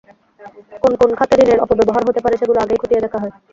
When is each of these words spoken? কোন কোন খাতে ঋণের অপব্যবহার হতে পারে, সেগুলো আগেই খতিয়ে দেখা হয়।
কোন 0.83 0.93
কোন 1.01 1.11
খাতে 1.19 1.33
ঋণের 1.41 1.59
অপব্যবহার 1.59 2.03
হতে 2.07 2.19
পারে, 2.21 2.35
সেগুলো 2.37 2.59
আগেই 2.61 2.81
খতিয়ে 2.81 3.03
দেখা 3.05 3.19
হয়। 3.21 3.33